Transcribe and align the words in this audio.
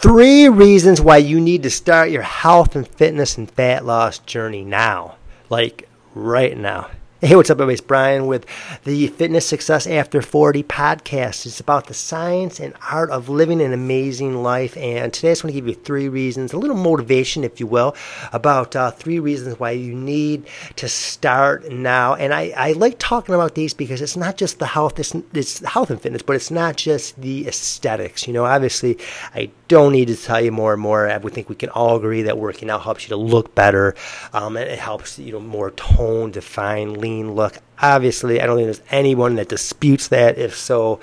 Three 0.00 0.48
reasons 0.48 1.00
why 1.00 1.16
you 1.16 1.40
need 1.40 1.64
to 1.64 1.70
start 1.70 2.10
your 2.10 2.22
health 2.22 2.76
and 2.76 2.86
fitness 2.86 3.36
and 3.36 3.50
fat 3.50 3.84
loss 3.84 4.20
journey 4.20 4.64
now. 4.64 5.16
Like 5.50 5.88
right 6.14 6.56
now. 6.56 6.88
Hey, 7.20 7.34
what's 7.34 7.50
up, 7.50 7.56
everybody? 7.56 7.72
It's 7.72 7.80
Brian 7.80 8.28
with 8.28 8.46
the 8.84 9.08
Fitness 9.08 9.44
Success 9.44 9.88
After 9.88 10.22
40 10.22 10.62
podcast. 10.62 11.46
It's 11.46 11.58
about 11.58 11.88
the 11.88 11.94
science 11.94 12.60
and 12.60 12.74
art 12.92 13.10
of 13.10 13.28
living 13.28 13.60
an 13.60 13.72
amazing 13.72 14.40
life. 14.40 14.76
And 14.76 15.12
today 15.12 15.30
I 15.30 15.32
just 15.32 15.42
want 15.42 15.52
to 15.52 15.60
give 15.60 15.66
you 15.66 15.74
three 15.74 16.08
reasons, 16.08 16.52
a 16.52 16.58
little 16.58 16.76
motivation, 16.76 17.42
if 17.42 17.58
you 17.58 17.66
will, 17.66 17.96
about 18.32 18.76
uh, 18.76 18.92
three 18.92 19.18
reasons 19.18 19.58
why 19.58 19.72
you 19.72 19.96
need 19.96 20.46
to 20.76 20.88
start 20.88 21.72
now. 21.72 22.14
And 22.14 22.32
I, 22.32 22.52
I 22.56 22.72
like 22.74 23.00
talking 23.00 23.34
about 23.34 23.56
these 23.56 23.74
because 23.74 24.00
it's 24.00 24.16
not 24.16 24.36
just 24.36 24.60
the 24.60 24.66
health, 24.66 25.00
it's, 25.00 25.12
it's 25.34 25.58
health 25.66 25.90
and 25.90 26.00
fitness, 26.00 26.22
but 26.22 26.36
it's 26.36 26.52
not 26.52 26.76
just 26.76 27.20
the 27.20 27.48
aesthetics. 27.48 28.28
You 28.28 28.32
know, 28.32 28.44
obviously, 28.44 28.96
I 29.34 29.50
don't 29.66 29.90
need 29.90 30.06
to 30.06 30.16
tell 30.16 30.40
you 30.40 30.52
more 30.52 30.72
and 30.72 30.80
more. 30.80 31.10
I 31.10 31.18
think 31.18 31.48
we 31.48 31.56
can 31.56 31.70
all 31.70 31.96
agree 31.96 32.22
that 32.22 32.38
working 32.38 32.70
out 32.70 32.82
helps 32.82 33.02
you 33.02 33.08
to 33.08 33.16
look 33.16 33.56
better. 33.56 33.96
Um, 34.32 34.56
it 34.56 34.78
helps 34.78 35.18
you 35.18 35.32
know 35.32 35.40
more 35.40 35.72
tone, 35.72 36.30
define, 36.30 36.94
lean 36.94 37.07
look. 37.16 37.58
Obviously, 37.80 38.40
I 38.40 38.46
don't 38.46 38.56
think 38.56 38.66
there's 38.66 38.82
anyone 38.90 39.36
that 39.36 39.48
disputes 39.48 40.08
that. 40.08 40.38
If 40.38 40.56
so, 40.56 41.00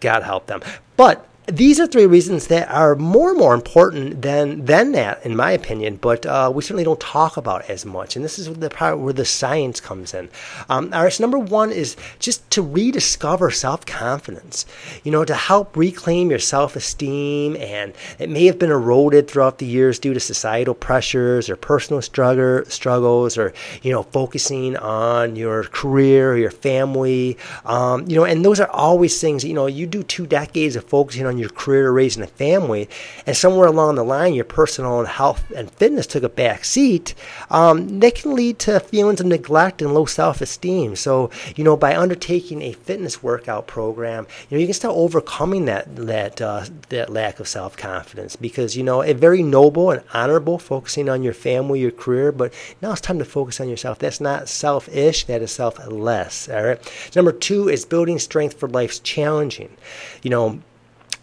God 0.00 0.22
help 0.22 0.46
them. 0.46 0.62
But 0.96 1.28
these 1.46 1.78
are 1.78 1.86
three 1.86 2.06
reasons 2.06 2.48
that 2.48 2.68
are 2.70 2.96
more 2.96 3.30
and 3.30 3.38
more 3.38 3.54
important 3.54 4.22
than 4.22 4.64
than 4.64 4.92
that, 4.92 5.24
in 5.24 5.36
my 5.36 5.52
opinion. 5.52 5.96
But 5.96 6.26
uh, 6.26 6.50
we 6.52 6.62
certainly 6.62 6.82
don't 6.82 6.98
talk 6.98 7.36
about 7.36 7.70
as 7.70 7.86
much, 7.86 8.16
and 8.16 8.24
this 8.24 8.38
is 8.38 8.52
the 8.52 8.68
part 8.68 8.98
where 8.98 9.12
the 9.12 9.24
science 9.24 9.80
comes 9.80 10.12
in. 10.12 10.28
Um, 10.68 10.92
all 10.92 11.04
right, 11.04 11.12
so 11.12 11.22
number 11.22 11.38
one 11.38 11.70
is 11.70 11.96
just 12.18 12.50
to 12.50 12.62
rediscover 12.62 13.52
self 13.52 13.86
confidence. 13.86 14.66
You 15.04 15.12
know, 15.12 15.24
to 15.24 15.34
help 15.34 15.76
reclaim 15.76 16.30
your 16.30 16.40
self 16.40 16.74
esteem, 16.74 17.56
and 17.56 17.94
it 18.18 18.28
may 18.28 18.46
have 18.46 18.58
been 18.58 18.72
eroded 18.72 19.28
throughout 19.28 19.58
the 19.58 19.66
years 19.66 20.00
due 20.00 20.14
to 20.14 20.20
societal 20.20 20.74
pressures 20.74 21.48
or 21.48 21.54
personal 21.54 22.02
struggle 22.02 22.64
struggles, 22.64 23.38
or 23.38 23.52
you 23.82 23.92
know, 23.92 24.02
focusing 24.02 24.76
on 24.78 25.36
your 25.36 25.62
career 25.64 26.32
or 26.32 26.36
your 26.36 26.50
family. 26.50 27.38
Um, 27.64 28.04
you 28.08 28.16
know, 28.16 28.24
and 28.24 28.44
those 28.44 28.58
are 28.58 28.70
always 28.70 29.20
things. 29.20 29.44
You 29.44 29.54
know, 29.54 29.66
you 29.66 29.86
do 29.86 30.02
two 30.02 30.26
decades 30.26 30.74
of 30.74 30.84
focusing 30.84 31.24
on 31.24 31.35
your 31.38 31.48
career, 31.50 31.90
raising 31.90 32.22
a 32.22 32.26
family, 32.26 32.88
and 33.26 33.36
somewhere 33.36 33.66
along 33.66 33.96
the 33.96 34.04
line, 34.04 34.34
your 34.34 34.44
personal 34.44 35.04
health 35.04 35.50
and 35.54 35.70
fitness 35.70 36.06
took 36.06 36.22
a 36.22 36.28
back 36.28 36.64
seat, 36.64 37.14
um, 37.50 38.00
they 38.00 38.10
can 38.10 38.34
lead 38.34 38.58
to 38.60 38.80
feelings 38.80 39.20
of 39.20 39.26
neglect 39.26 39.82
and 39.82 39.94
low 39.94 40.04
self 40.06 40.40
esteem. 40.40 40.96
So, 40.96 41.30
you 41.54 41.64
know, 41.64 41.76
by 41.76 41.96
undertaking 41.96 42.62
a 42.62 42.72
fitness 42.72 43.22
workout 43.22 43.66
program, 43.66 44.26
you 44.48 44.56
know, 44.56 44.60
you 44.60 44.66
can 44.66 44.74
start 44.74 44.96
overcoming 44.96 45.64
that 45.66 45.94
that 45.96 46.40
uh, 46.40 46.64
that 46.88 47.10
lack 47.10 47.40
of 47.40 47.48
self 47.48 47.76
confidence 47.76 48.36
because 48.36 48.76
you 48.76 48.82
know, 48.82 49.02
a 49.02 49.12
very 49.12 49.42
noble 49.42 49.90
and 49.90 50.02
honorable 50.12 50.58
focusing 50.58 51.08
on 51.08 51.22
your 51.22 51.32
family, 51.32 51.80
your 51.80 51.90
career, 51.90 52.32
but 52.32 52.52
now 52.82 52.92
it's 52.92 53.00
time 53.00 53.18
to 53.18 53.24
focus 53.24 53.60
on 53.60 53.68
yourself. 53.68 53.98
That's 53.98 54.20
not 54.20 54.48
selfish, 54.48 55.24
that 55.24 55.42
is 55.42 55.52
selfless. 55.52 56.48
All 56.48 56.64
right. 56.64 57.12
Number 57.14 57.32
two 57.32 57.68
is 57.68 57.84
building 57.84 58.18
strength 58.18 58.58
for 58.58 58.68
life's 58.68 58.98
challenging. 58.98 59.76
You 60.22 60.30
know, 60.30 60.60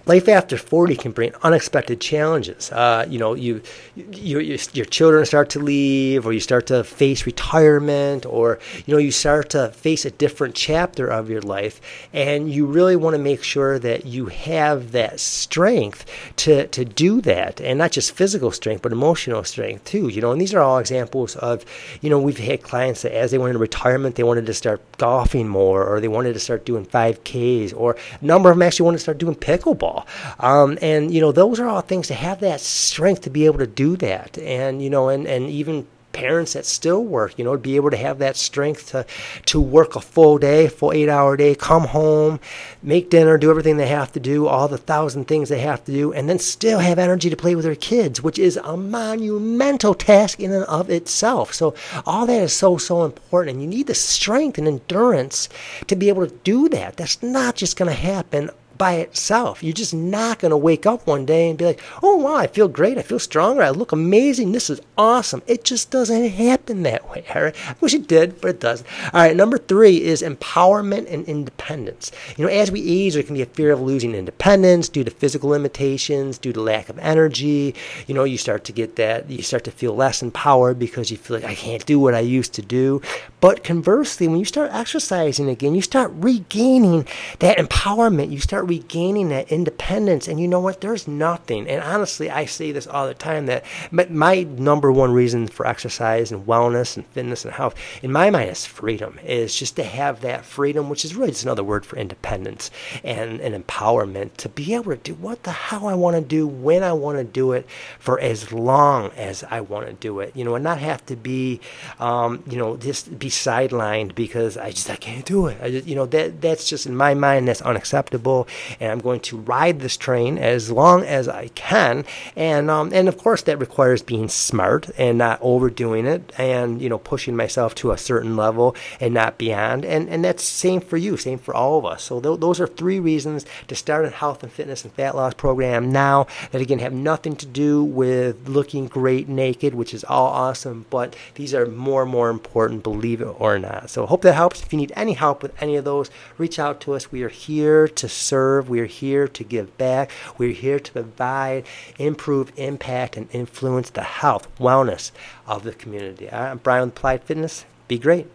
life 0.06 0.28
after 0.28 0.58
40 0.58 0.96
can 0.98 1.12
bring 1.12 1.34
unexpected 1.44 2.02
challenges. 2.02 2.72
Uh, 2.72 3.06
you 3.10 3.20
know, 3.20 3.34
you, 3.34 3.62
you, 3.96 4.40
you, 4.40 4.58
your 4.74 4.86
children 4.86 5.26
start 5.26 5.50
to 5.52 5.60
leave, 5.60 6.26
or 6.26 6.34
you 6.34 6.40
start 6.40 6.68
to 6.68 6.84
face 6.84 7.26
retirement, 7.26 8.26
or 8.26 8.60
you 8.86 8.94
know, 8.94 8.98
you 8.98 9.12
start 9.12 9.50
to 9.52 9.70
face 9.70 10.06
a 10.06 10.12
different 10.12 10.56
chapter 10.56 11.08
of 11.08 11.30
your 11.30 11.42
life, 11.42 11.80
and 12.12 12.52
you 12.52 12.66
really 12.66 12.96
want 12.96 13.14
to 13.14 13.22
make 13.22 13.44
sure 13.44 13.80
that 13.80 14.06
you 14.06 14.26
have 14.28 14.92
that 14.92 15.20
strength 15.20 16.06
to 16.38 16.68
to 16.68 16.84
do 16.84 17.22
that, 17.22 17.62
and 17.62 17.78
not 17.78 17.92
just 17.92 18.12
physical 18.12 18.52
strength, 18.52 18.82
but 18.82 18.92
emotional 18.92 19.44
strength 19.44 19.86
too. 19.86 20.10
You 20.10 20.22
know, 20.22 20.32
and 20.32 20.42
these 20.42 20.54
are 20.54 20.62
all 20.62 20.80
examples 20.80 21.36
of, 21.38 21.66
you 22.02 22.10
know, 22.10 22.20
we've 22.20 22.38
had 22.38 22.64
clients 22.64 23.04
that 23.04 23.16
as 23.16 23.32
they 23.32 23.38
went 23.38 23.50
into 23.50 23.60
retirement, 23.60 24.16
they 24.16 24.24
wanted 24.24 24.46
to 24.46 24.54
start 24.54 24.82
golfing 24.98 25.48
more, 25.48 25.86
or 25.86 26.02
they 26.02 26.08
wanted 26.08 26.34
to 26.34 26.40
start 26.40 26.66
doing 26.66 26.86
5Ks, 26.86 27.74
or 27.76 27.96
a 28.22 28.26
number 28.26 28.50
of 28.50 28.58
them 28.58 28.64
actually 28.64 28.86
wanted 28.86 28.98
to 28.98 29.04
start 29.04 29.18
doing 29.18 29.36
pickleball 29.36 29.93
um, 30.40 30.78
and, 30.82 31.14
you 31.14 31.22
know, 31.22 31.32
those 31.32 31.60
are 31.60 31.68
all 31.68 31.82
things 31.82 32.08
to 32.08 32.14
have 32.14 32.40
that 32.40 32.60
strength 32.62 33.22
to 33.22 33.30
be 33.30 33.46
able 33.46 33.60
to 33.60 33.68
do 33.68 33.96
that. 33.98 34.38
And, 34.38 34.82
you 34.82 34.90
know, 34.90 35.10
and, 35.10 35.28
and 35.28 35.50
even 35.50 35.88
parents 36.14 36.54
that 36.54 36.66
still 36.66 37.04
work, 37.04 37.38
you 37.38 37.44
know, 37.44 37.56
to 37.56 37.62
be 37.62 37.76
able 37.76 37.90
to 37.90 37.98
have 37.98 38.20
that 38.20 38.38
strength 38.38 38.92
to, 38.92 39.06
to 39.48 39.60
work 39.60 39.96
a 39.96 40.02
full 40.02 40.38
day, 40.38 40.68
full 40.68 40.94
eight 40.94 41.10
hour 41.10 41.36
day, 41.36 41.56
come 41.56 41.86
home, 41.86 42.40
make 42.82 43.10
dinner, 43.10 43.38
do 43.38 43.50
everything 43.50 43.78
they 43.78 43.88
have 43.88 44.12
to 44.12 44.20
do, 44.20 44.48
all 44.48 44.68
the 44.68 44.78
thousand 44.78 45.26
things 45.26 45.50
they 45.50 45.60
have 45.60 45.84
to 45.84 45.92
do, 45.92 46.14
and 46.14 46.30
then 46.30 46.40
still 46.40 46.80
have 46.80 47.00
energy 47.00 47.30
to 47.30 47.36
play 47.36 47.56
with 47.56 47.66
their 47.66 47.76
kids, 47.76 48.22
which 48.22 48.40
is 48.40 48.58
a 48.58 48.78
monumental 48.78 49.94
task 49.94 50.40
in 50.40 50.52
and 50.52 50.66
of 50.66 50.90
itself. 50.90 51.54
So 51.54 51.74
all 52.06 52.26
that 52.28 52.44
is 52.44 52.54
so, 52.54 52.78
so 52.78 53.04
important. 53.04 53.56
And 53.56 53.64
you 53.64 53.68
need 53.68 53.88
the 53.88 53.96
strength 53.96 54.58
and 54.58 54.68
endurance 54.68 55.50
to 55.88 55.96
be 55.96 56.10
able 56.10 56.28
to 56.28 56.36
do 56.44 56.70
that. 56.70 56.96
That's 56.96 57.22
not 57.24 57.56
just 57.56 57.76
going 57.76 57.90
to 57.90 58.00
happen 58.00 58.52
by 58.78 58.94
itself. 58.94 59.64
You're 59.64 59.74
just 59.74 59.94
not 59.94 60.40
going 60.40 60.52
to 60.52 60.58
wake 60.58 60.86
up 60.86 61.06
one 61.06 61.26
day 61.26 61.50
and 61.50 61.58
be 61.58 61.66
like, 61.66 61.82
oh, 62.02 62.18
wow, 62.18 62.36
I 62.36 62.48
feel 62.48 62.68
great. 62.68 62.98
I 62.98 63.02
feel 63.02 63.20
stronger. 63.20 63.64
I 63.64 63.70
look 63.70 63.92
amazing. 63.92 64.52
This 64.52 64.70
is 64.70 64.82
awesome. 64.98 65.42
It 65.48 65.64
just 65.64 65.92
doesn't 65.92 66.30
happen 66.30 66.84
that 66.84 67.10
way. 67.10 67.26
All 67.36 67.44
right. 67.44 67.56
I 67.68 67.76
wish 67.80 67.94
it 67.94 68.08
did, 68.08 68.42
but 68.42 68.50
it 68.50 68.60
doesn't. 68.60 68.88
All 69.14 69.22
right. 69.22 69.36
Number 69.36 69.58
three 69.58 70.04
is 70.04 70.22
empowerment 70.22 71.12
and 71.12 71.26
independence. 71.26 72.12
You 72.38 72.46
know, 72.46 72.52
as 72.52 72.72
we 72.72 72.82
age, 72.88 73.14
there 73.14 73.24
can 73.24 73.36
be 73.36 73.42
a 73.42 73.48
fear 73.48 73.72
of 73.72 73.82
losing 73.82 74.16
independence 74.16 74.90
due 74.90 75.04
to 75.04 75.12
physical 75.12 75.50
limitations, 75.50 76.38
due 76.38 76.54
to 76.54 76.62
lack 76.62 76.90
of 76.90 77.00
energy. 77.00 77.76
You 78.08 78.16
know, 78.16 78.24
you 78.24 78.38
start 78.38 78.64
to 78.66 78.72
get 78.72 78.96
that, 78.96 79.30
you 79.30 79.42
start 79.44 79.64
to 79.66 79.72
feel 79.72 79.96
less 79.96 80.22
empowered 80.22 80.80
because 80.80 81.12
you 81.12 81.18
feel 81.18 81.38
like 81.38 81.46
I 81.46 81.56
can't 81.56 81.86
do 81.86 82.00
what 82.00 82.16
I 82.16 82.20
used 82.20 82.54
to 82.54 82.62
do. 82.62 83.02
But 83.40 83.64
conversely, 83.64 84.28
when 84.28 84.40
you 84.40 84.46
start 84.46 84.72
exercising 84.74 85.50
again, 85.50 85.76
you 85.76 85.82
start 85.82 86.12
regaining 86.16 87.08
that 87.40 87.58
empowerment. 87.58 88.32
You 88.32 88.40
start 88.64 88.70
regaining 88.70 89.30
that 89.30 89.52
independence. 89.52 90.28
And 90.28 90.40
you 90.40 90.48
know 90.48 90.60
what? 90.60 90.82
There's 90.82 91.08
nothing. 91.08 91.68
And 91.68 91.84
honestly, 91.84 92.30
I 92.30 92.46
say 92.46 92.72
this 92.72 92.88
all 92.88 93.08
the 93.08 93.14
time 93.14 93.46
that 93.48 93.66
my 94.10 94.44
number 94.44 94.92
one 94.92 95.12
reason 95.12 95.48
for 95.48 95.68
exercise 95.68 96.32
and 96.32 96.46
wellness 96.46 96.96
and 96.96 97.06
fitness 97.08 97.46
and 97.46 97.54
health, 97.54 97.76
in 98.02 98.12
my 98.12 98.30
mind, 98.30 98.50
is 98.50 98.66
freedom. 98.66 99.20
Is 99.24 99.56
just 99.56 99.76
to 99.78 99.84
have 99.84 100.22
that 100.22 100.46
freedom, 100.46 100.90
which 100.90 101.06
is 101.06 101.16
really 101.16 101.32
just 101.32 101.44
another 101.44 101.64
word 101.64 101.86
for 101.86 101.98
independence 101.98 102.72
and, 103.04 103.42
and 103.42 103.56
empowerment 103.56 104.36
to 104.38 104.50
be 104.50 104.74
able 104.74 104.92
to 104.92 104.98
do 104.98 105.14
what 105.16 105.44
the 105.44 105.52
hell 105.52 105.88
I 105.88 105.96
want 105.96 106.16
to 106.16 106.22
do 106.22 106.48
when 106.48 106.84
I 106.84 106.94
want 106.94 107.18
to 107.18 107.24
do 107.24 107.52
it 107.54 107.68
for 108.00 108.20
as 108.20 108.52
long 108.52 109.12
as 109.12 109.44
I 109.50 109.62
want 109.62 109.88
to 109.88 109.94
do 109.94 110.20
it. 110.20 110.36
You 110.36 110.46
know, 110.46 110.56
and 110.56 110.64
not 110.64 110.80
have 110.80 111.06
to 111.08 111.16
be, 111.16 111.60
um, 112.00 112.44
you 112.48 112.58
know, 112.58 112.78
just 112.78 113.20
be 113.20 113.30
sidelined 113.30 114.16
because 114.16 114.58
I 114.58 114.72
just 114.72 114.90
I 114.90 114.96
can't 114.96 115.26
do 115.26 115.48
it. 115.48 115.58
I 115.62 115.72
just, 115.72 115.88
you 115.88 115.96
know, 115.96 116.06
that 116.08 116.42
that's 116.42 116.68
just 116.70 116.86
in 116.86 116.96
my 116.96 117.14
mind 117.14 117.48
that's 117.48 117.62
unacceptable 117.62 118.48
and 118.80 118.92
I'm 118.92 119.00
going 119.00 119.20
to 119.22 119.38
ride 119.38 119.80
this 119.80 119.98
train 119.98 120.38
as 120.38 120.72
long 120.72 121.04
as 121.04 121.28
I 121.28 121.48
can. 121.50 122.06
And 122.36 122.70
um, 122.70 122.92
and 122.94 123.08
of 123.08 123.18
course 123.18 123.42
that 123.44 123.60
requires 123.60 124.02
being 124.02 124.30
smart 124.30 124.90
and 124.98 125.18
not 125.18 125.40
overdoing 125.42 126.06
it, 126.06 126.32
and 126.38 126.82
you 126.82 126.90
know 126.90 126.98
pushing 126.98 127.36
myself 127.36 127.76
to 127.76 127.92
a 127.92 127.98
certain 127.98 128.36
level 128.36 128.76
and 129.00 129.14
not 129.14 129.38
beyond. 129.38 129.86
And 129.86 130.10
and 130.10 130.24
that's 130.24 130.44
same 130.44 130.82
for 130.82 130.98
you, 130.98 131.18
same 131.18 131.40
for 131.40 131.54
all 131.54 131.78
of 131.78 131.86
us. 131.86 132.04
So 132.04 132.20
th- 132.20 132.40
those 132.40 132.60
are 132.60 132.68
three 132.68 133.00
reasons 133.00 133.46
to 133.68 133.76
start 133.76 134.06
a 134.06 134.10
health 134.10 134.44
and 134.44 134.52
fitness 134.52 134.84
and 134.84 134.94
fat 134.94 135.16
loss 135.16 135.34
program 135.34 135.92
now. 135.92 136.28
That 136.52 136.62
again 136.62 136.80
have 136.80 136.94
nothing 136.94 137.36
to 137.38 137.46
do 137.46 137.84
with 137.84 138.48
looking 138.48 138.88
great 138.88 139.28
naked, 139.28 139.74
which 139.76 139.94
is 139.94 140.04
all 140.04 140.28
awesome, 140.28 140.86
but 140.90 141.16
these 141.36 141.54
are 141.54 141.66
more 141.66 142.04
and 142.04 142.12
more 142.12 142.30
important, 142.30 142.84
believe 142.84 143.22
it 143.22 143.36
or 143.40 143.60
not. 143.60 143.90
So 143.90 144.06
hope 144.06 144.22
that 144.22 144.34
helps. 144.34 144.62
If 144.62 144.72
you 144.72 144.78
need 144.78 144.94
any 144.96 145.14
help 145.14 145.42
with 145.42 145.54
any 145.62 145.76
of 145.76 145.86
those, 145.86 146.10
reach 146.38 146.60
out 146.60 146.80
to 146.82 146.94
us. 146.94 147.12
We 147.12 147.24
are 147.24 147.30
here 147.30 147.88
to 147.88 148.10
serve 148.10 148.43
serve. 148.44 148.70
We're 148.70 148.86
here 148.86 149.28
to 149.28 149.44
give 149.44 149.78
back. 149.78 150.12
We're 150.38 150.52
here 150.52 150.80
to 150.80 150.92
provide, 150.92 151.66
improve, 151.98 152.52
impact, 152.58 153.16
and 153.16 153.28
influence 153.32 153.90
the 153.90 154.04
health, 154.04 154.48
wellness 154.60 155.12
of 155.48 155.64
the 155.64 155.72
community. 155.72 156.30
I'm 156.30 156.58
Brian 156.58 156.88
with 156.88 156.98
Applied 156.98 157.24
Fitness. 157.24 157.66
Be 157.88 157.98
great. 157.98 158.28